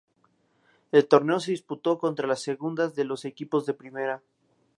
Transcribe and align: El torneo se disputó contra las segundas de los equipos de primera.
El 0.91 1.07
torneo 1.07 1.39
se 1.39 1.51
disputó 1.51 1.99
contra 1.99 2.25
las 2.25 2.41
segundas 2.41 2.95
de 2.95 3.03
los 3.03 3.23
equipos 3.23 3.67
de 3.67 3.75
primera. 3.75 4.23